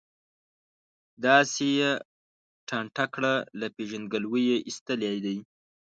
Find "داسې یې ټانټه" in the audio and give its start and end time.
1.25-3.05